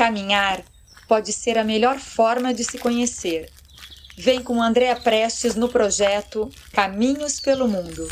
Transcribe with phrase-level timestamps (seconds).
[0.00, 0.62] Caminhar
[1.06, 3.50] pode ser a melhor forma de se conhecer.
[4.16, 8.08] Vem com Andréa Prestes no projeto Caminhos pelo Mundo.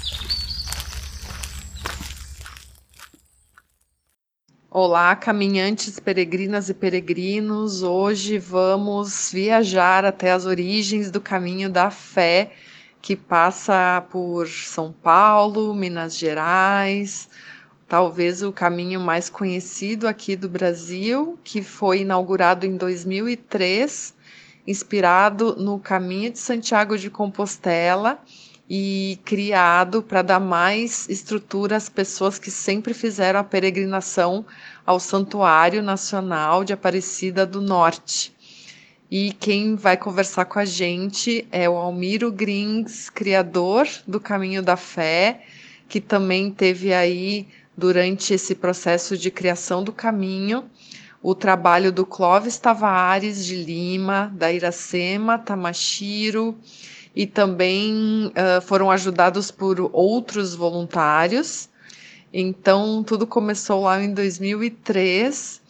[4.70, 7.82] Olá, caminhantes, peregrinas e peregrinos.
[7.82, 12.52] Hoje vamos viajar até as origens do caminho da fé,
[13.00, 17.30] que passa por São Paulo, Minas Gerais,
[17.88, 24.14] talvez o caminho mais conhecido aqui do Brasil, que foi inaugurado em 2003,
[24.66, 28.22] inspirado no caminho de Santiago de Compostela
[28.68, 34.44] e criado para dar mais estrutura às pessoas que sempre fizeram a peregrinação
[34.84, 38.36] ao Santuário Nacional de Aparecida do Norte.
[39.10, 44.76] E quem vai conversar com a gente é o Almiro Grins, criador do Caminho da
[44.76, 45.46] Fé,
[45.88, 50.68] que também teve aí durante esse processo de criação do caminho
[51.22, 56.56] o trabalho do Clóvis Tavares de Lima, da Iracema Tamashiro,
[57.14, 61.68] e também uh, foram ajudados por outros voluntários.
[62.32, 65.60] Então, tudo começou lá em 2003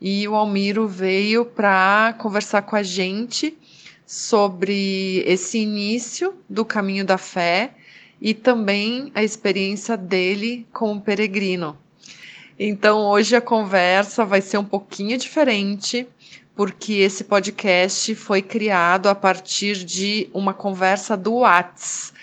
[0.00, 3.56] e o Almiro veio para conversar com a gente
[4.04, 7.74] sobre esse início do caminho da fé
[8.20, 11.76] e também a experiência dele como peregrino.
[12.58, 16.08] Então, hoje a conversa vai ser um pouquinho diferente,
[16.54, 22.14] porque esse podcast foi criado a partir de uma conversa do Whats.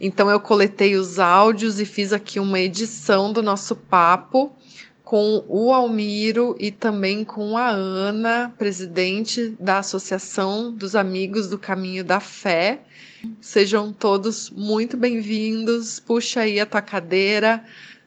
[0.00, 4.55] Então, eu coletei os áudios e fiz aqui uma edição do nosso papo
[5.06, 12.02] com o Almiro e também com a Ana, presidente da Associação dos Amigos do Caminho
[12.02, 12.80] da Fé.
[13.40, 16.00] Sejam todos muito bem-vindos.
[16.00, 17.64] Puxa aí a tua cadeira,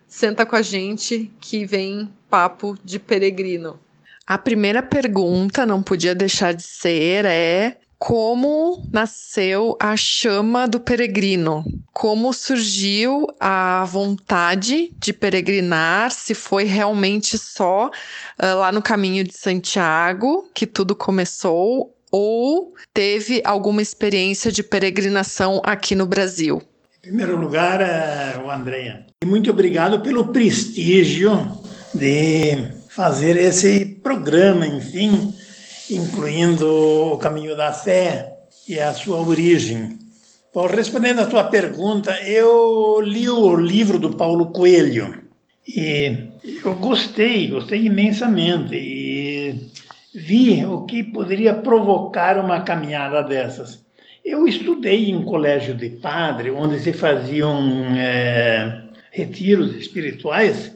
[0.09, 3.79] senta com a gente que vem papo de peregrino.
[4.27, 11.65] A primeira pergunta, não podia deixar de ser, é como nasceu a chama do peregrino?
[11.91, 16.09] Como surgiu a vontade de peregrinar?
[16.09, 21.93] Se foi realmente só uh, lá no caminho de Santiago que tudo começou?
[22.09, 26.61] Ou teve alguma experiência de peregrinação aqui no Brasil?
[26.99, 31.31] Em primeiro lugar, uh, o Andréia, muito obrigado pelo prestígio
[31.93, 35.33] de fazer esse programa, enfim,
[35.89, 39.97] incluindo o caminho da fé e a sua origem.
[40.53, 45.23] Bom, respondendo à tua pergunta, eu li o livro do Paulo Coelho
[45.67, 46.29] e
[46.63, 49.69] eu gostei, gostei imensamente e
[50.13, 53.83] vi o que poderia provocar uma caminhada dessas.
[54.25, 57.59] Eu estudei em colégio de padre, onde se faziam
[57.95, 60.75] é, retiros espirituais,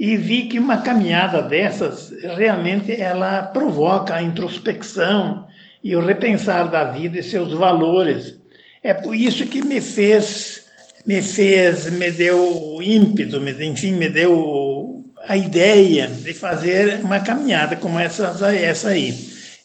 [0.00, 5.46] e vi que uma caminhada dessas realmente ela provoca a introspecção
[5.84, 8.40] e o repensar da vida e seus valores.
[8.82, 10.64] É por isso que me fez,
[11.04, 17.76] me fez, me deu ímpeto, me, enfim, me deu a ideia de fazer uma caminhada
[17.76, 19.14] como essa, essa aí.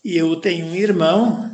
[0.04, 1.50] E eu tenho um irmão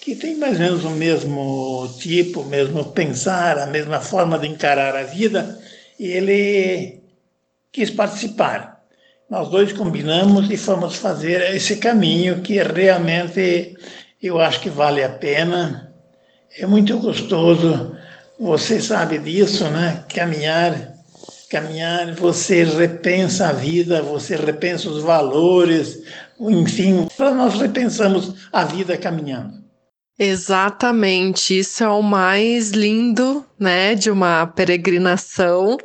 [0.00, 4.48] que tem mais ou menos o mesmo tipo, o mesmo pensar, a mesma forma de
[4.48, 5.60] encarar a vida,
[6.00, 7.03] e ele
[7.74, 8.84] quis participar.
[9.28, 13.76] Nós dois combinamos e fomos fazer esse caminho que realmente
[14.22, 15.92] eu acho que vale a pena.
[16.56, 17.96] É muito gostoso,
[18.38, 20.04] você sabe disso, né?
[20.14, 20.94] Caminhar,
[21.50, 26.00] caminhar, você repensa a vida, você repensa os valores,
[26.38, 29.64] enfim, nós repensamos a vida caminhando.
[30.16, 35.76] Exatamente, isso é o mais lindo, né, de uma peregrinação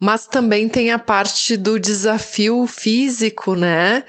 [0.00, 4.04] mas também tem a parte do desafio físico, né?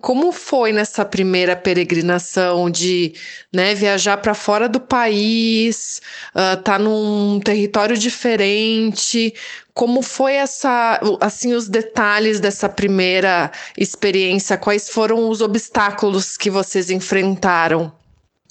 [0.00, 3.14] Como foi nessa primeira peregrinação de
[3.52, 6.00] né, viajar para fora do país,
[6.36, 9.34] uh, tá num território diferente?
[9.74, 14.56] Como foi essa, assim, os detalhes dessa primeira experiência?
[14.56, 17.97] Quais foram os obstáculos que vocês enfrentaram?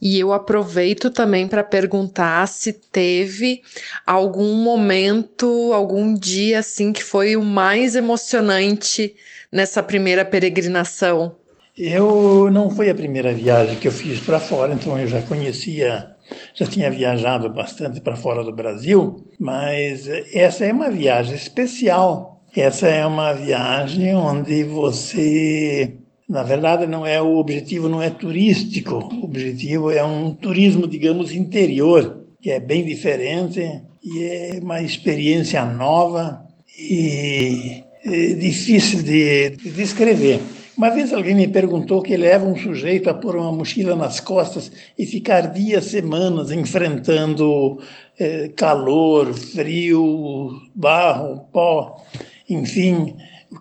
[0.01, 3.61] E eu aproveito também para perguntar se teve
[4.05, 9.15] algum momento, algum dia assim que foi o mais emocionante
[9.51, 11.35] nessa primeira peregrinação.
[11.75, 16.15] Eu não foi a primeira viagem que eu fiz para fora, então eu já conhecia,
[16.53, 22.41] já tinha viajado bastante para fora do Brasil, mas essa é uma viagem especial.
[22.55, 25.93] Essa é uma viagem onde você
[26.27, 31.31] na verdade, não é o objetivo não é turístico, o objetivo é um turismo, digamos,
[31.31, 36.45] interior, que é bem diferente e é uma experiência nova
[36.77, 40.41] e é difícil de, de descrever.
[40.77, 44.71] Uma vez alguém me perguntou que leva um sujeito a pôr uma mochila nas costas
[44.95, 47.79] e ficar dias, semanas enfrentando
[48.19, 52.05] eh, calor, frio, barro, pó,
[52.47, 53.15] enfim.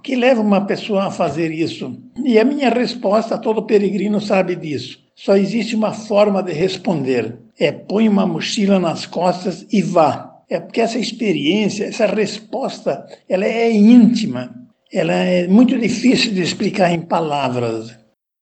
[0.06, 2.00] Que leva uma pessoa a fazer isso?
[2.24, 5.00] E a minha resposta, todo peregrino sabe disso.
[5.16, 10.32] Só existe uma forma de responder: é põe uma mochila nas costas e vá.
[10.48, 14.54] É porque essa experiência, essa resposta, ela é íntima.
[14.92, 17.92] Ela é muito difícil de explicar em palavras.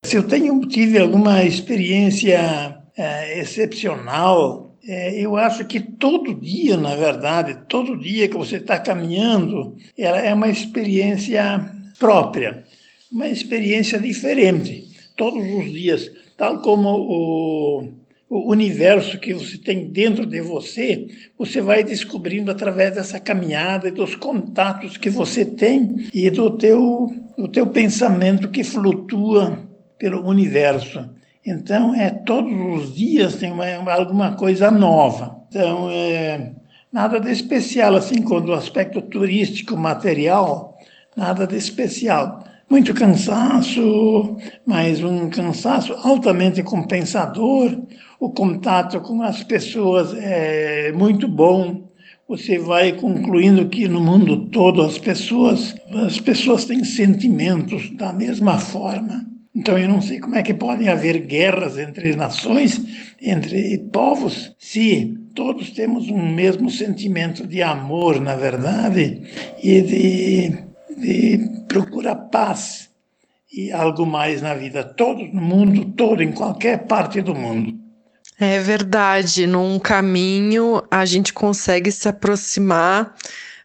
[0.05, 6.95] Se eu tenho tive alguma experiência é, excepcional, é, eu acho que todo dia, na
[6.95, 12.65] verdade, todo dia que você está caminhando, ela é uma experiência própria,
[13.11, 17.89] uma experiência diferente, todos os dias, tal como o,
[18.29, 21.07] o universo que você tem dentro de você,
[21.39, 27.11] você vai descobrindo através dessa caminhada e dos contatos que você tem e do teu,
[27.39, 29.59] do teu pensamento que flutua
[29.99, 31.09] pelo universo.
[31.47, 35.43] Então, é todos os dias tem uma, alguma coisa nova.
[35.49, 36.53] Então, é,
[36.91, 40.79] nada de especial, assim, quando o aspecto turístico, material,
[41.15, 42.43] nada de especial.
[42.71, 47.79] Muito cansaço, mas um cansaço altamente compensador.
[48.19, 51.91] O contato com as pessoas é muito bom.
[52.27, 55.75] Você vai concluindo que no mundo todo as pessoas,
[56.07, 60.89] as pessoas têm sentimentos da mesma forma então eu não sei como é que podem
[60.89, 62.81] haver guerras entre nações,
[63.23, 69.23] entre povos, se todos temos um mesmo sentimento de amor, na verdade,
[69.63, 70.65] e de,
[71.01, 72.91] de procurar paz
[73.53, 77.79] e algo mais na vida, todos no mundo todo, em qualquer parte do mundo.
[78.41, 83.15] É verdade, num caminho a gente consegue se aproximar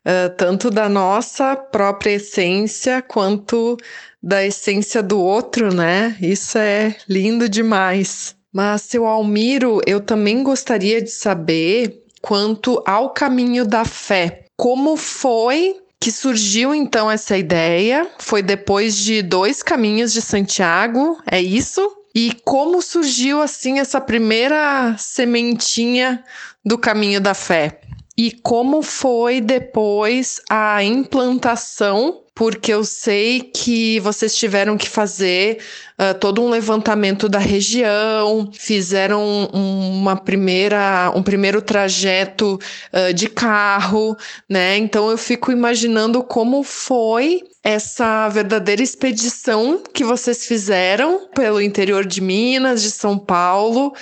[0.10, 3.78] uh, tanto da nossa própria essência quanto
[4.22, 6.18] da essência do outro, né?
[6.20, 8.36] Isso é lindo demais.
[8.52, 14.46] Mas, seu Almiro, eu também gostaria de saber quanto ao caminho da fé.
[14.58, 18.10] Como foi que surgiu então essa ideia?
[18.18, 21.82] Foi depois de dois caminhos de Santiago, é isso?
[22.14, 26.24] E como surgiu assim essa primeira sementinha
[26.66, 27.80] do caminho da fé?
[28.22, 35.60] E como foi depois a implantação porque eu sei que vocês tiveram que fazer
[35.98, 42.60] uh, todo um levantamento da região, fizeram um, uma primeira, um primeiro trajeto
[42.92, 44.18] uh, de carro,
[44.50, 44.76] né?
[44.76, 52.20] Então eu fico imaginando como foi essa verdadeira expedição que vocês fizeram pelo interior de
[52.20, 53.94] Minas, de São Paulo,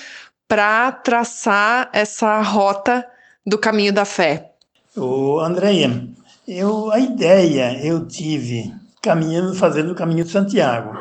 [0.47, 3.05] para traçar essa rota
[3.47, 4.51] do caminho da fé.
[4.93, 6.05] O Andréia,
[6.45, 10.97] eu, a ideia eu tive caminhando, fazendo o caminho de Santiago.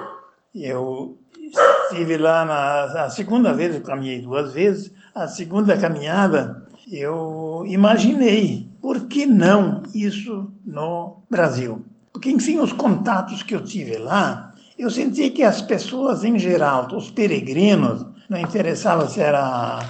[0.55, 1.19] Eu
[1.91, 4.93] estive lá na a segunda vez, eu caminhei duas vezes.
[5.13, 11.85] A segunda caminhada, eu imaginei, por que não isso no Brasil?
[12.13, 16.87] Porque, enfim, os contatos que eu tive lá, eu senti que as pessoas em geral,
[16.95, 19.81] os peregrinos, não interessava se era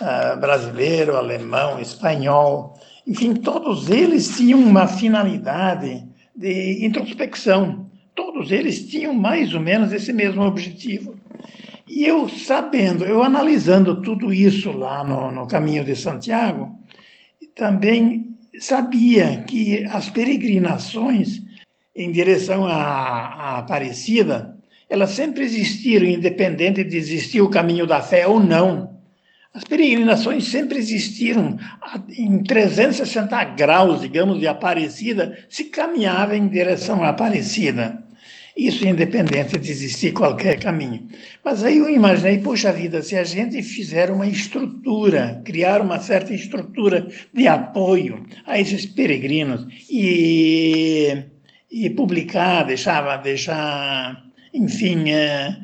[0.00, 7.90] uh, brasileiro, alemão, espanhol, enfim, todos eles tinham uma finalidade de introspecção.
[8.14, 11.14] Todos eles tinham mais ou menos esse mesmo objetivo.
[11.88, 16.78] E eu sabendo, eu analisando tudo isso lá no, no caminho de Santiago,
[17.54, 21.42] também sabia que as peregrinações
[21.94, 24.56] em direção à, à Aparecida,
[24.88, 28.99] elas sempre existiram, independente de existir o caminho da fé ou não.
[29.52, 31.58] As peregrinações sempre existiram
[32.16, 38.00] em 360 graus, digamos, de Aparecida, se caminhava em direção à Aparecida.
[38.56, 41.08] Isso independente de existir qualquer caminho.
[41.44, 46.32] Mas aí eu imaginei, poxa vida, se a gente fizer uma estrutura, criar uma certa
[46.32, 51.24] estrutura de apoio a esses peregrinos e,
[51.70, 55.56] e publicar, deixar, deixar enfim, é,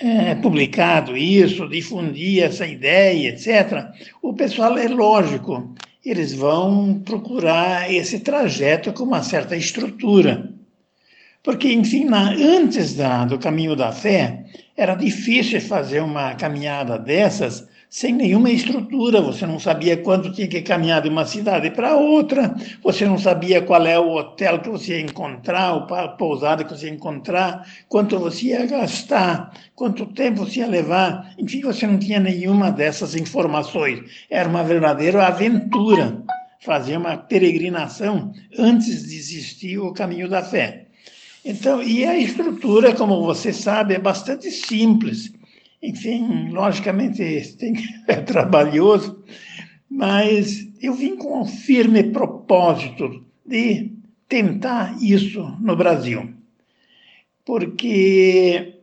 [0.00, 3.86] é, publicado isso, difundir essa ideia, etc.,
[4.22, 10.52] o pessoal, é lógico, eles vão procurar esse trajeto com uma certa estrutura.
[11.42, 14.44] Porque, enfim, na, antes da, do caminho da fé,
[14.76, 19.20] era difícil fazer uma caminhada dessas sem nenhuma estrutura.
[19.20, 23.62] Você não sabia quanto tinha que caminhar de uma cidade para outra, você não sabia
[23.62, 28.18] qual é o hotel que você ia encontrar, a pousada que você ia encontrar, quanto
[28.18, 31.32] você ia gastar, quanto tempo você ia levar.
[31.38, 34.00] Enfim, você não tinha nenhuma dessas informações.
[34.30, 36.22] Era uma verdadeira aventura
[36.60, 40.86] fazer uma peregrinação antes de existir o caminho da fé.
[41.44, 45.32] Então, e a estrutura, como você sabe, é bastante simples.
[45.82, 47.74] Enfim, logicamente tem,
[48.08, 49.22] é trabalhoso,
[49.88, 53.92] mas eu vim com um firme propósito de
[54.28, 56.34] tentar isso no Brasil.
[57.44, 58.74] Porque,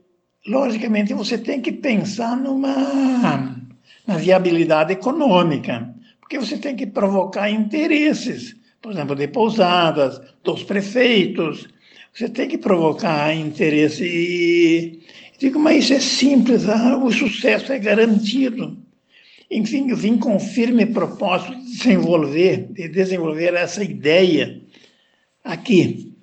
[0.47, 3.61] logicamente, você tem que pensar numa
[4.07, 11.67] na viabilidade econômica, porque você tem que provocar interesses, por exemplo, de pousadas, dos prefeitos,
[12.13, 15.01] você tem que provocar interesse.
[15.37, 18.77] Digo, mas é simples, ah, o sucesso é garantido.
[19.51, 24.61] Enfim, eu vim com firme propósito de desenvolver, de desenvolver essa ideia
[25.43, 26.13] aqui.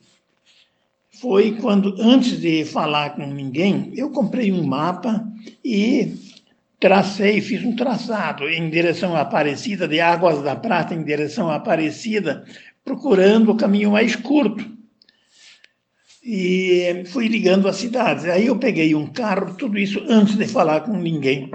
[1.21, 5.25] Foi quando, antes de falar com ninguém, eu comprei um mapa
[5.65, 6.15] e
[6.81, 11.57] tracei, fiz um traçado em direção à Aparecida, de Águas da Prata em direção à
[11.57, 12.45] Aparecida,
[12.85, 14.69] procurando o caminho mais curto.
[16.25, 18.25] E fui ligando as cidades.
[18.27, 21.51] Aí eu peguei um carro, tudo isso antes de falar com ninguém.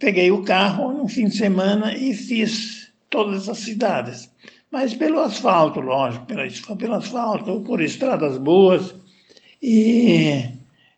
[0.00, 4.30] Peguei o carro no fim de semana e fiz todas as cidades.
[4.70, 8.94] Mas pelo asfalto, lógico, pelo, pelo asfalto, por estradas boas,
[9.62, 10.44] e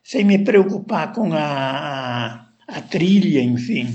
[0.03, 3.87] sem me preocupar com a, a trilha, enfim.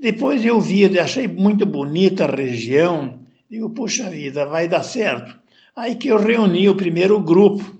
[0.00, 5.43] Depois eu vi, achei muito bonita a região, digo, puxa vida, vai dar certo.
[5.76, 7.78] Aí que eu reuni o primeiro grupo,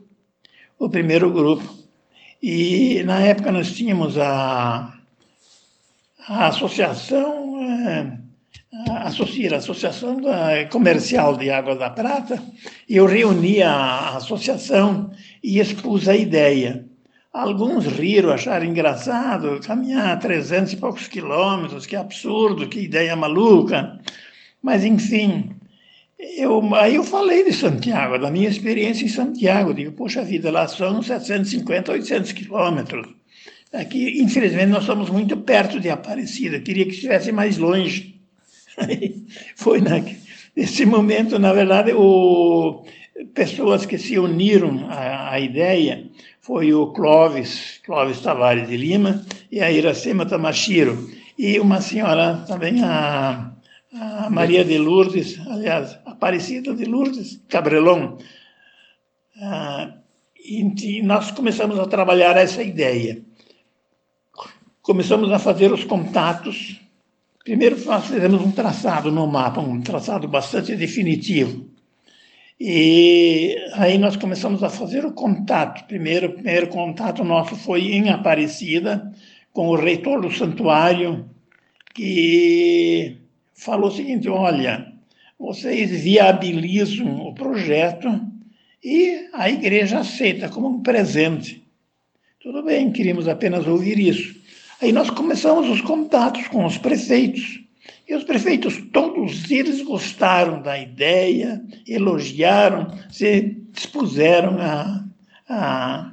[0.79, 1.63] o primeiro grupo.
[2.43, 4.93] E na época nós tínhamos a,
[6.29, 8.19] a associação, é,
[8.91, 10.21] a, a Associação
[10.73, 12.43] Comercial de Água da Prata,
[12.89, 16.85] e eu reuni a associação e expus a ideia.
[17.33, 24.01] Alguns riram, acharam engraçado caminhar 300 e poucos quilômetros, que absurdo, que ideia maluca.
[24.61, 25.51] Mas, enfim,
[26.19, 29.75] eu, aí eu falei de Santiago, da minha experiência em Santiago.
[29.75, 33.07] Digo, poxa vida, lá são 750, 800 quilômetros.
[33.73, 36.61] Aqui, infelizmente, nós estamos muito perto de Aparecida.
[36.61, 38.21] Queria que estivesse mais longe.
[39.57, 39.81] Foi
[40.55, 42.85] nesse momento, na verdade, o,
[43.35, 46.05] pessoas que se uniram à, à ideia
[46.41, 52.83] foi o Clóvis, Clóvis Tavares de Lima, e a Iracema Tamashiro, e uma senhora também,
[52.83, 53.51] a,
[53.93, 58.17] a Maria de Lourdes, aliás, Aparecida de Lourdes Cabrelon.
[59.43, 59.93] Ah,
[60.43, 63.21] e nós começamos a trabalhar essa ideia.
[64.81, 66.81] Começamos a fazer os contatos.
[67.45, 71.69] Primeiro, nós fizemos um traçado no mapa, um traçado bastante definitivo.
[72.59, 75.87] E aí nós começamos a fazer o contato.
[75.87, 79.13] Primeiro, o primeiro contato nosso foi em Aparecida,
[79.53, 81.29] com o reitor do santuário,
[81.95, 83.19] que
[83.53, 84.94] falou o seguinte: olha,
[85.39, 88.09] vocês viabilizam o projeto
[88.83, 91.65] e a igreja aceita como um presente.
[92.41, 94.35] Tudo bem, queríamos apenas ouvir isso.
[94.81, 97.61] Aí nós começamos os contatos com os prefeitos.
[98.07, 105.05] E os prefeitos, todos eles gostaram da ideia, elogiaram, se dispuseram a,
[105.49, 106.13] a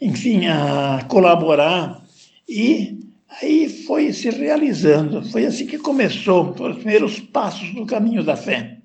[0.00, 2.02] enfim, a colaborar.
[2.48, 2.95] E
[3.40, 5.22] aí foi se realizando.
[5.30, 8.78] Foi assim que começou, os primeiros passos do caminho da fé.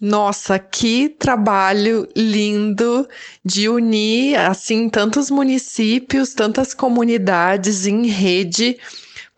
[0.00, 3.08] Nossa, que trabalho lindo
[3.44, 8.76] de unir assim tantos municípios, tantas comunidades em rede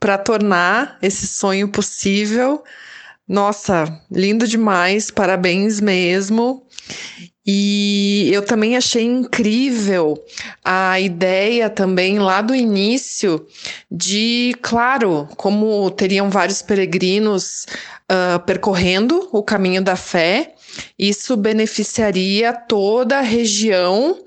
[0.01, 2.65] para tornar esse sonho possível.
[3.29, 6.67] Nossa, lindo demais, parabéns mesmo.
[7.47, 10.21] E eu também achei incrível
[10.65, 13.47] a ideia também lá do início
[13.89, 17.67] de, claro, como teriam vários peregrinos
[18.11, 20.55] uh, percorrendo o caminho da fé,
[20.99, 24.19] isso beneficiaria toda a região,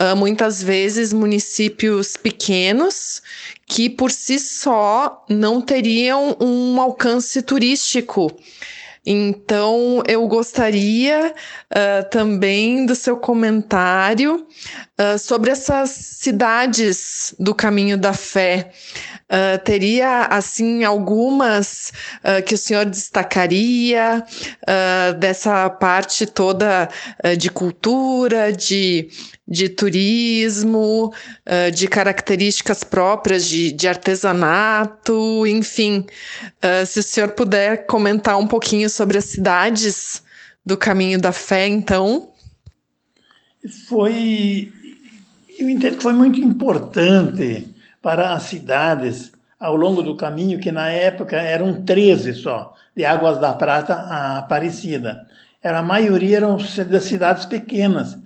[0.00, 3.22] uh, muitas vezes municípios pequenos,
[3.66, 8.30] que por si só não teriam um alcance turístico.
[9.06, 14.46] Então, eu gostaria uh, também do seu comentário
[14.98, 18.70] uh, sobre essas cidades do caminho da fé.
[19.24, 21.92] Uh, teria, assim, algumas
[22.46, 24.22] que o senhor destacaria
[25.18, 26.88] dessa parte toda
[27.38, 29.08] de cultura, de
[29.46, 31.12] de turismo,
[31.46, 36.06] uh, de características próprias de, de artesanato, enfim.
[36.62, 40.22] Uh, se o senhor puder comentar um pouquinho sobre as cidades
[40.64, 42.30] do Caminho da Fé, então.
[43.88, 44.72] Foi,
[45.58, 47.68] eu entendo que foi muito importante
[48.00, 53.38] para as cidades ao longo do caminho, que na época eram 13 só, de Águas
[53.38, 55.26] da Prata a Aparecida.
[55.62, 56.58] Era, a maioria eram
[56.90, 58.18] das cidades pequenas,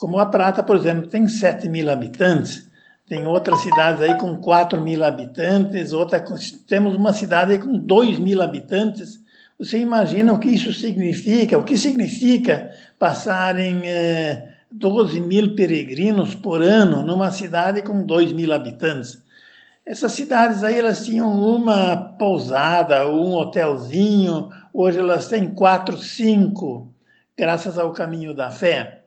[0.00, 2.66] Como a Prata, por exemplo, tem 7 mil habitantes,
[3.06, 6.24] tem outras cidades aí com 4 mil habitantes, outra,
[6.66, 9.20] temos uma cidade aí com 2 mil habitantes.
[9.58, 11.58] Você imagina o que isso significa?
[11.58, 18.54] O que significa passarem eh, 12 mil peregrinos por ano numa cidade com 2 mil
[18.54, 19.22] habitantes?
[19.84, 26.90] Essas cidades aí, elas tinham uma pousada, um hotelzinho, hoje elas têm quatro, cinco,
[27.36, 28.99] graças ao caminho da fé.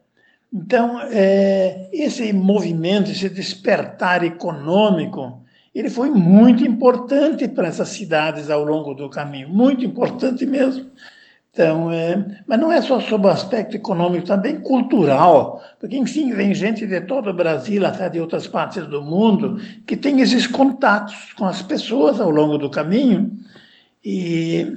[0.53, 5.41] Então, é, esse movimento, esse despertar econômico,
[5.73, 10.91] ele foi muito importante para essas cidades ao longo do caminho, muito importante mesmo.
[11.49, 16.53] Então, é, mas não é só sobre o aspecto econômico, também cultural, porque, enfim, vem
[16.53, 21.33] gente de todo o Brasil, até de outras partes do mundo, que tem esses contatos
[21.33, 23.31] com as pessoas ao longo do caminho,
[24.05, 24.71] e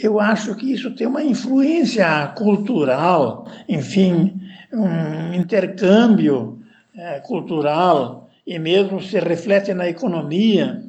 [0.00, 4.40] eu acho que isso tem uma influência cultural, enfim,
[4.72, 6.60] um intercâmbio
[6.96, 10.82] é, cultural e mesmo se reflete na economia.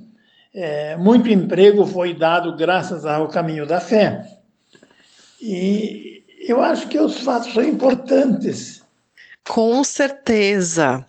[0.54, 4.26] É, muito emprego foi dado graças ao caminho da fé.
[5.42, 8.84] E eu acho que os fatos são importantes.
[9.48, 11.06] Com certeza.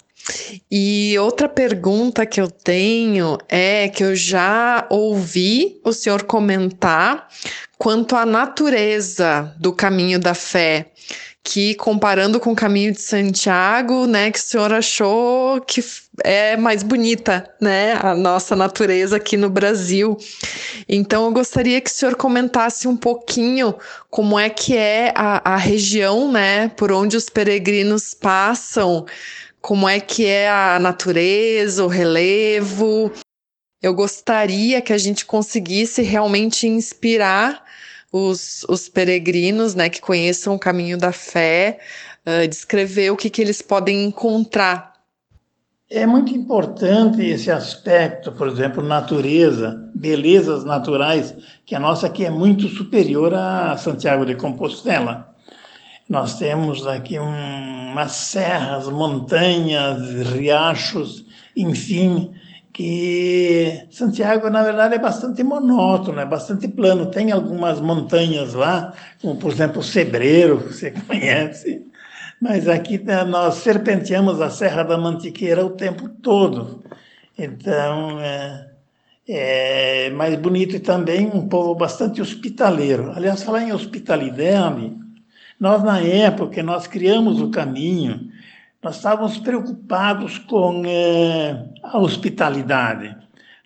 [0.70, 7.28] E outra pergunta que eu tenho é que eu já ouvi o senhor comentar
[7.78, 10.90] quanto à natureza do caminho da fé
[11.46, 15.84] que comparando com o caminho de Santiago, né, que o senhor achou que
[16.24, 20.16] é mais bonita, né, a nossa natureza aqui no Brasil.
[20.88, 23.74] Então eu gostaria que o senhor comentasse um pouquinho
[24.08, 29.04] como é que é a, a região, né, por onde os peregrinos passam,
[29.64, 33.10] como é que é a natureza, o relevo.
[33.80, 37.64] Eu gostaria que a gente conseguisse realmente inspirar
[38.12, 41.80] os, os peregrinos, né, que conheçam o caminho da fé,
[42.26, 44.92] uh, descrever o que, que eles podem encontrar.
[45.90, 51.34] É muito importante esse aspecto, por exemplo, natureza, belezas naturais,
[51.64, 55.33] que a nossa aqui é muito superior a Santiago de Compostela.
[56.08, 61.24] Nós temos aqui um, umas serras, montanhas, riachos,
[61.56, 62.34] enfim,
[62.72, 67.06] que Santiago, na verdade, é bastante monótono, é bastante plano.
[67.06, 71.86] Tem algumas montanhas lá, como, por exemplo, o Sebreiro, que você conhece,
[72.40, 76.84] mas aqui né, nós serpenteamos a Serra da Mantiqueira o tempo todo.
[77.38, 78.70] Então, é,
[79.26, 83.12] é mais bonito e também um povo bastante hospitaleiro.
[83.12, 85.03] Aliás, falar em hospitalidade,
[85.58, 88.28] nós, na época nós criamos o caminho,
[88.82, 93.16] nós estávamos preocupados com eh, a hospitalidade.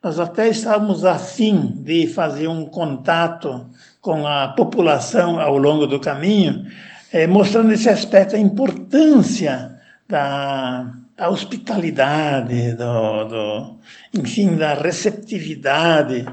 [0.02, 3.66] Nós até estávamos afim de fazer um contato
[4.00, 6.64] com a população ao longo do caminho,
[7.12, 13.78] eh, mostrando esse aspecto, a importância da, da hospitalidade, do, do,
[14.14, 16.26] enfim, da receptividade.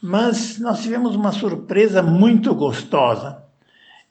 [0.00, 3.41] Mas nós tivemos uma surpresa muito gostosa.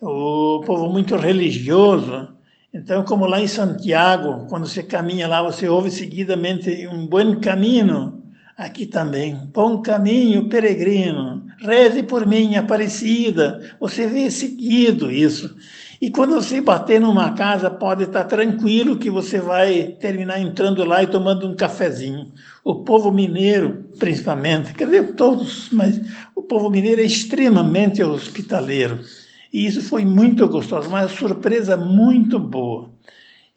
[0.02, 2.42] O povo muito religioso
[2.74, 8.24] então, como lá em Santiago, quando você caminha lá, você ouve seguidamente um bom caminho.
[8.58, 13.76] Aqui também, bom caminho, peregrino, reze por mim, Aparecida.
[13.78, 15.54] Você vê seguido isso.
[16.00, 21.04] E quando você bater numa casa, pode estar tranquilo que você vai terminar entrando lá
[21.04, 22.32] e tomando um cafezinho.
[22.64, 26.00] O povo mineiro, principalmente, quer dizer, todos, mas
[26.34, 29.00] o povo mineiro é extremamente hospitaleiro.
[29.52, 32.90] E isso foi muito gostoso, uma surpresa muito boa.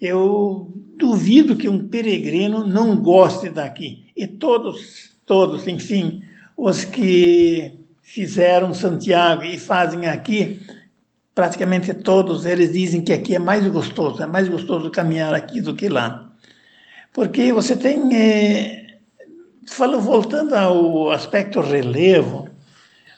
[0.01, 4.07] Eu duvido que um peregrino não goste daqui.
[4.17, 6.23] E todos, todos, enfim,
[6.57, 10.61] os que fizeram Santiago e fazem aqui,
[11.35, 15.75] praticamente todos eles dizem que aqui é mais gostoso, é mais gostoso caminhar aqui do
[15.75, 16.31] que lá.
[17.13, 18.99] Porque você tem, é,
[19.69, 22.49] falo, voltando ao aspecto relevo,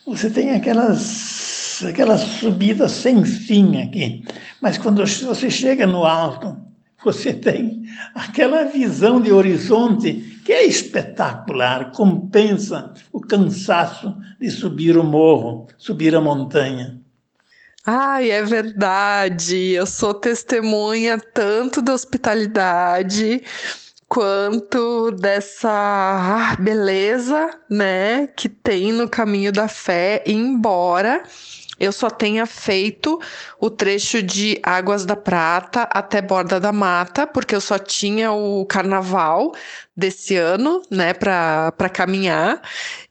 [0.06, 1.35] você tem aquelas
[1.84, 4.24] aquela subida sem fim aqui.
[4.60, 6.56] Mas quando você chega no alto,
[7.04, 7.84] você tem
[8.14, 16.14] aquela visão de horizonte que é espetacular, compensa o cansaço de subir o morro, subir
[16.14, 17.00] a montanha.
[17.84, 19.72] Ai, é verdade.
[19.72, 23.42] Eu sou testemunha tanto da hospitalidade
[24.08, 31.22] quanto dessa ah, beleza, né, que tem no caminho da fé, embora
[31.78, 33.20] eu só tenha feito
[33.60, 38.64] o trecho de Águas da Prata até Borda da Mata, porque eu só tinha o
[38.64, 39.54] carnaval
[39.96, 42.62] desse ano, né, para caminhar.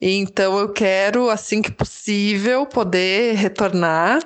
[0.01, 4.19] Então eu quero, assim que possível, poder retornar.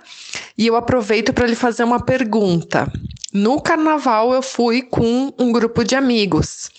[0.57, 2.91] E eu aproveito para lhe fazer uma pergunta.
[3.33, 6.71] no carnaval eu fui com um grupo de amigos.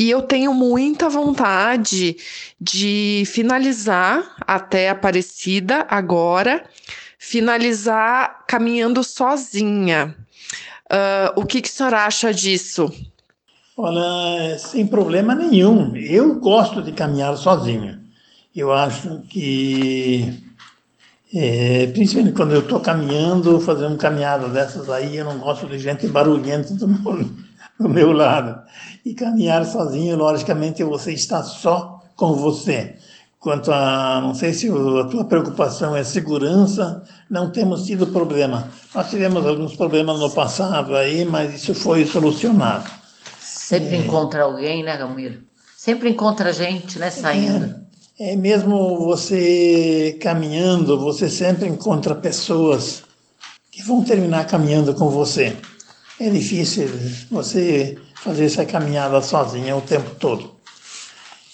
[0.00, 2.16] E eu tenho muita vontade
[2.58, 6.64] de finalizar até Aparecida agora,
[7.18, 10.16] finalizar caminhando sozinha.
[10.90, 12.90] Uh, o que, que o senhor acha disso?
[13.76, 15.94] Olha, sem problema nenhum.
[15.94, 18.00] Eu gosto de caminhar sozinho.
[18.56, 20.32] Eu acho que,
[21.34, 26.08] é, principalmente quando eu estou caminhando, fazendo caminhada dessas aí, eu não gosto de gente
[26.08, 27.49] barulhenta do meu,
[27.80, 28.60] do meu lado.
[29.04, 32.96] E caminhar sozinho, logicamente, você está só com você.
[33.38, 38.68] Quanto a, não sei se a tua preocupação é segurança, não temos tido problema.
[38.94, 42.90] Nós tivemos alguns problemas no passado aí, mas isso foi solucionado.
[43.40, 43.98] Sempre é.
[44.00, 45.38] encontra alguém, né, Ramiro?
[45.74, 47.76] Sempre encontra gente, né, saindo.
[48.18, 53.04] É, é mesmo você caminhando, você sempre encontra pessoas
[53.70, 55.56] que vão terminar caminhando com você.
[56.20, 56.86] É difícil
[57.30, 60.50] você fazer essa caminhada sozinha o tempo todo.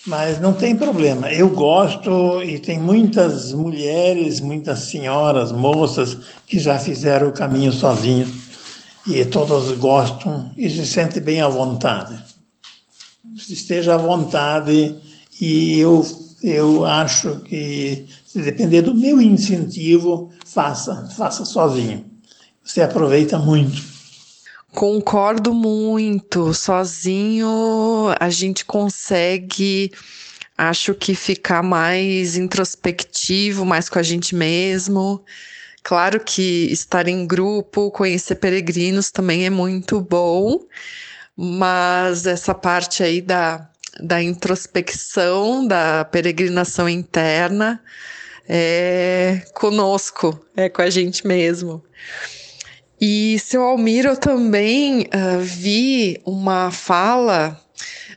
[0.04, 1.32] Mas não tem problema.
[1.32, 8.28] Eu gosto e tem muitas mulheres, muitas senhoras, moças que já fizeram o caminho sozinhas
[9.06, 12.18] e todas gostam e se sentem bem à vontade.
[13.48, 14.96] Esteja à vontade
[15.40, 16.04] e eu
[16.42, 22.04] eu acho que se depender do meu incentivo, faça, faça sozinho.
[22.62, 23.95] Você aproveita muito.
[24.76, 26.52] Concordo muito.
[26.52, 29.90] Sozinho a gente consegue,
[30.56, 35.24] acho que ficar mais introspectivo, mais com a gente mesmo.
[35.82, 40.60] Claro que estar em grupo, conhecer peregrinos também é muito bom,
[41.34, 43.66] mas essa parte aí da,
[43.98, 47.82] da introspecção, da peregrinação interna,
[48.46, 51.82] é conosco, é com a gente mesmo.
[53.00, 57.60] E, seu Almir, eu também uh, vi uma fala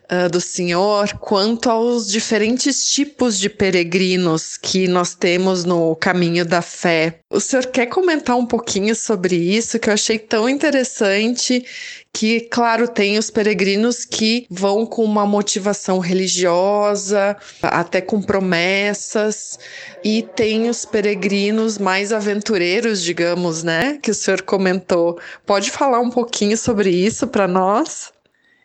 [0.09, 6.61] uh, do senhor quanto aos diferentes tipos de peregrinos que nós temos no caminho da
[6.61, 7.19] fé.
[7.29, 11.65] O senhor quer comentar um pouquinho sobre isso, que eu achei tão interessante
[12.11, 19.59] que, claro, tem os peregrinos que vão com uma motivação religiosa, até com promessas,
[20.03, 25.19] e tem os peregrinos mais aventureiros, digamos, né, que o senhor comentou.
[25.45, 28.11] Pode falar um pouquinho sobre isso para nós?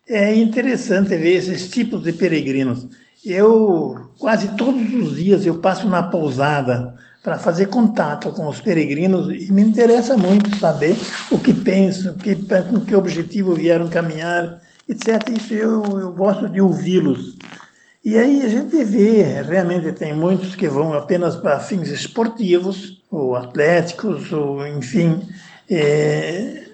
[0.08, 2.86] É interessante ver esses tipos de peregrinos.
[3.24, 9.28] Eu quase todos os dias eu passo na pousada para fazer contato com os peregrinos
[9.34, 10.94] e me interessa muito saber
[11.30, 15.30] o que pensam, que, com que objetivo vieram caminhar, etc.
[15.30, 17.38] Isso eu, eu gosto de ouvi-los.
[18.04, 23.34] E aí a gente vê, realmente tem muitos que vão apenas para fins esportivos, ou
[23.34, 25.22] atléticos, ou enfim,
[25.70, 26.64] é,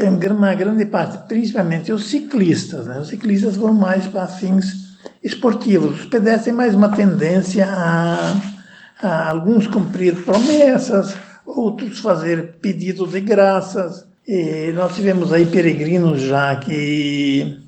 [0.00, 2.86] é uma grande parte, principalmente os ciclistas.
[2.86, 2.98] Né?
[2.98, 6.00] Os ciclistas vão mais para fins esportivos.
[6.00, 14.06] Os pedestres têm mais uma tendência a alguns cumprir promessas, outros fazer pedido de graças.
[14.26, 17.60] E nós tivemos aí peregrinos já que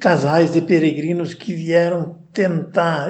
[0.00, 3.08] casais de peregrinos que vieram tentar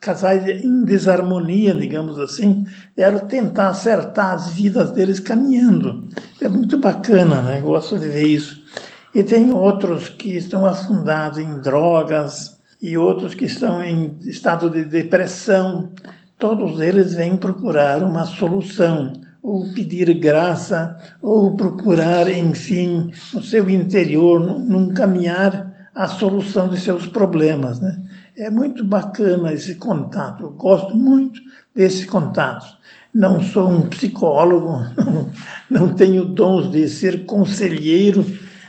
[0.00, 6.08] casais em desarmonia, digamos assim, vieram tentar acertar as vidas deles caminhando.
[6.40, 7.60] É muito bacana, né?
[7.60, 8.62] Gosto de ver isso.
[9.14, 14.84] E tem outros que estão afundados em drogas e outros que estão em estado de
[14.84, 15.92] depressão
[16.40, 24.40] todos eles vêm procurar uma solução, ou pedir graça, ou procurar, enfim, no seu interior,
[24.40, 27.78] num caminhar a solução de seus problemas.
[27.78, 28.02] Né?
[28.36, 31.40] É muito bacana esse contato, eu gosto muito
[31.74, 32.66] desse contato.
[33.12, 34.78] Não sou um psicólogo,
[35.68, 38.24] não, tenho dons de ser conselheiro,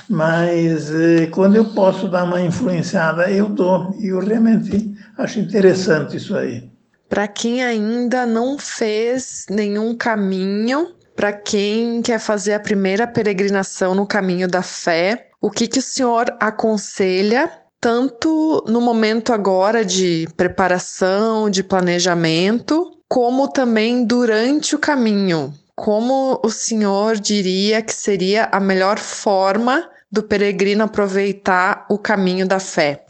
[0.09, 3.95] mas eh, quando eu posso dar uma influenciada, eu dou.
[3.99, 6.71] E eu realmente acho interessante isso aí
[7.11, 14.07] para quem ainda não fez nenhum caminho, para quem quer fazer a primeira peregrinação no
[14.07, 21.49] caminho da fé, o que, que o senhor aconselha, tanto no momento agora de preparação,
[21.49, 25.51] de planejamento, como também durante o caminho?
[25.75, 32.59] Como o senhor diria que seria a melhor forma do peregrino aproveitar o caminho da
[32.59, 33.03] fé?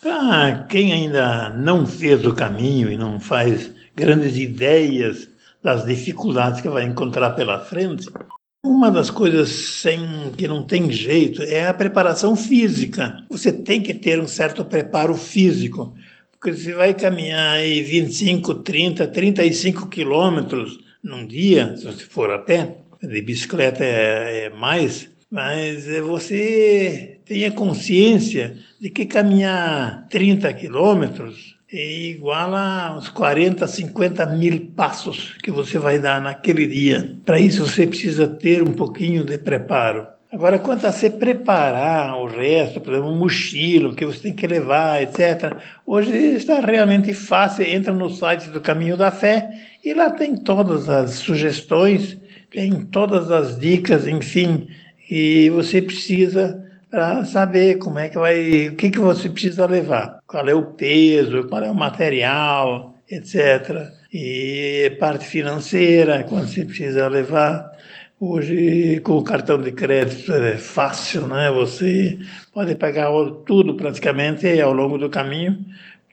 [0.00, 5.28] Para quem ainda não fez o caminho e não faz grandes ideias
[5.62, 8.08] das dificuldades que vai encontrar pela frente,
[8.66, 10.00] uma das coisas sem
[10.36, 13.24] que não tem jeito é a preparação física.
[13.30, 15.94] Você tem que ter um certo preparo físico,
[16.32, 22.38] porque você vai caminhar aí 25, 30, 35 quilômetros num dia, se você for a
[22.38, 30.52] pé, de bicicleta é, é mais, mas é, você tenha consciência de que caminhar 30
[30.54, 37.16] quilômetros é igual a uns 40, 50 mil passos que você vai dar naquele dia.
[37.24, 40.06] Para isso você precisa ter um pouquinho de preparo.
[40.32, 44.46] Agora, quanto a se preparar o resto, por exemplo, um mochilo que você tem que
[44.46, 47.64] levar, etc., hoje está realmente fácil.
[47.64, 49.48] Entra no site do Caminho da Fé
[49.84, 52.18] e lá tem todas as sugestões,
[52.50, 54.68] tem todas as dicas, enfim,
[55.08, 60.15] e você precisa para saber como é que vai, o que, que você precisa levar,
[60.26, 63.92] qual é o peso, qual é o material, etc.
[64.12, 67.72] E parte financeira, quando você precisa levar.
[68.18, 71.50] Hoje, com o cartão de crédito é fácil, né?
[71.50, 72.18] Você
[72.52, 73.10] pode pagar
[73.44, 75.58] tudo praticamente ao longo do caminho,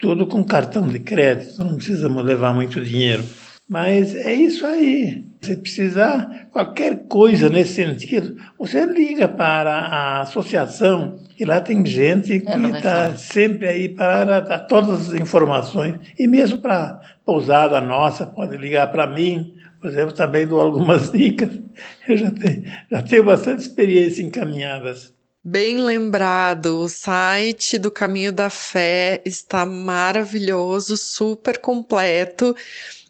[0.01, 3.23] tudo com cartão de crédito, não precisamos levar muito dinheiro.
[3.69, 5.23] Mas é isso aí.
[5.43, 12.39] Se precisar qualquer coisa nesse sentido, você liga para a associação e lá tem gente
[12.39, 15.99] que está sempre aí para dar todas as informações.
[16.17, 19.53] E mesmo para pousada nossa, pode ligar para mim.
[19.81, 21.49] Por exemplo, também dou algumas dicas.
[22.07, 25.13] Eu já tenho, já tenho bastante experiência em caminhadas.
[25.45, 32.55] Bem lembrado, o site do Caminho da Fé está maravilhoso, super completo.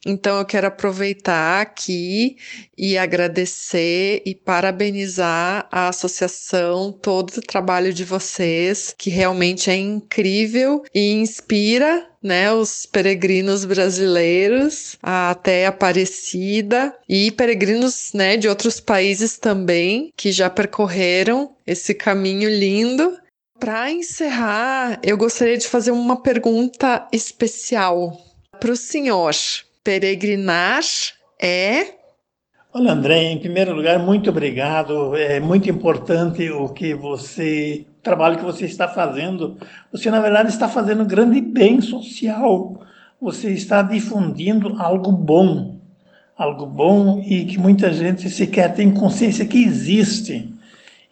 [0.06, 2.36] Então eu quero aproveitar aqui
[2.78, 10.84] e agradecer e parabenizar a associação, todo o trabalho de vocês, que realmente é incrível
[10.94, 20.12] e inspira né, os peregrinos brasileiros até Aparecida e peregrinos, né, de outros países também
[20.16, 23.18] que já percorreram esse caminho lindo.
[23.60, 28.18] Para encerrar, eu gostaria de fazer uma pergunta especial
[28.60, 29.34] para o senhor
[29.84, 30.82] peregrinar
[31.40, 31.96] é.
[32.74, 35.16] Olha, André, em primeiro lugar, muito obrigado.
[35.16, 39.58] É muito importante o que você, o trabalho que você está fazendo.
[39.92, 42.82] Você, na verdade, está fazendo um grande bem social.
[43.22, 45.80] Você está difundindo algo bom,
[46.36, 50.53] algo bom e que muita gente sequer tem consciência que existe.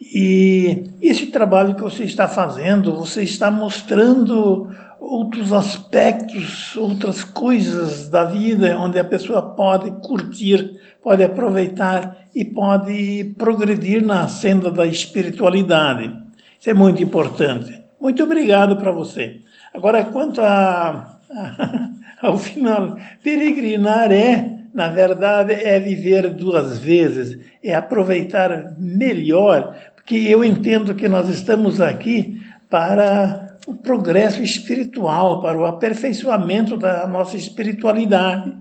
[0.01, 4.67] E esse trabalho que você está fazendo, você está mostrando
[4.99, 13.33] outros aspectos, outras coisas da vida onde a pessoa pode curtir, pode aproveitar e pode
[13.37, 16.11] progredir na senda da espiritualidade.
[16.59, 17.81] Isso é muito importante.
[17.99, 19.41] Muito obrigado para você.
[19.73, 21.89] Agora, quanto a, a,
[22.27, 30.43] ao final, peregrinar é, na verdade, é viver duas vezes, é aproveitar melhor, porque eu
[30.43, 38.51] entendo que nós estamos aqui para o progresso espiritual, para o aperfeiçoamento da nossa espiritualidade.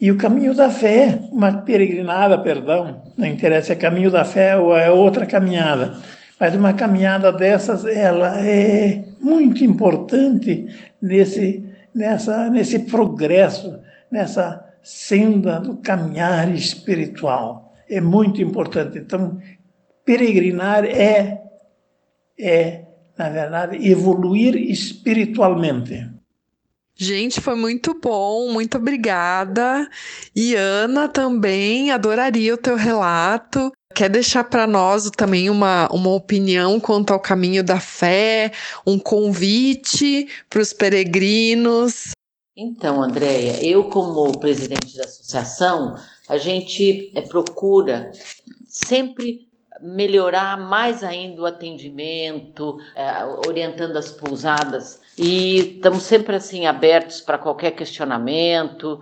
[0.00, 4.56] E o caminho da fé, uma peregrinada, perdão, não interessa se é caminho da fé
[4.56, 5.96] ou é outra caminhada,
[6.38, 10.66] mas uma caminhada dessas, ela é muito importante
[11.02, 13.80] nesse, nessa, nesse progresso,
[14.10, 17.74] nessa senda do caminhar espiritual.
[17.90, 18.98] É muito importante.
[18.98, 19.38] Então,
[20.04, 21.42] peregrinar é,
[22.38, 22.84] é
[23.16, 26.10] na verdade, evoluir espiritualmente.
[26.96, 29.88] Gente, foi muito bom, muito obrigada.
[30.34, 33.72] E Ana também adoraria o teu relato.
[33.94, 38.52] Quer deixar para nós também uma, uma opinião quanto ao caminho da fé,
[38.86, 42.10] um convite para os peregrinos?
[42.56, 45.96] Então, Andréia, eu, como presidente da associação,
[46.28, 48.12] a gente é, procura
[48.68, 49.48] sempre
[49.84, 54.98] melhorar mais ainda o atendimento, é, orientando as pousadas.
[55.18, 58.98] E estamos sempre assim abertos para qualquer questionamento.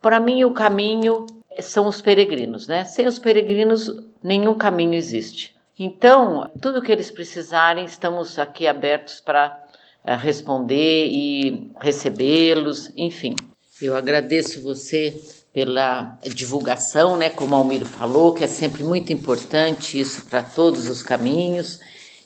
[0.00, 1.26] Para mim, o caminho
[1.60, 2.84] são os peregrinos, né?
[2.84, 5.54] Sem os peregrinos, nenhum caminho existe.
[5.78, 9.62] Então, tudo que eles precisarem, estamos aqui abertos para
[10.02, 13.36] é, responder e recebê-los, enfim.
[13.82, 15.20] Eu agradeço você
[15.56, 21.02] pela divulgação, né, como Almiro falou, que é sempre muito importante isso para todos os
[21.02, 21.80] caminhos.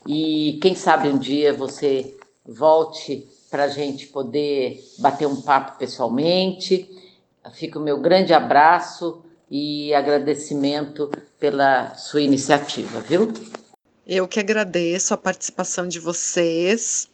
[0.05, 6.91] E quem sabe um dia você volte para a gente poder bater um papo pessoalmente.
[7.53, 13.33] Fica o meu grande abraço e agradecimento pela sua iniciativa, viu?
[14.05, 17.09] Eu que agradeço a participação de vocês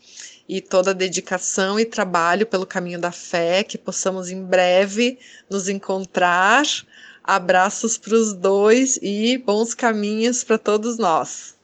[0.49, 5.19] e toda a dedicação e trabalho pelo caminho da fé, que possamos em breve
[5.51, 6.65] nos encontrar.
[7.25, 11.56] Abraços para os dois e bons caminhos para todos nós.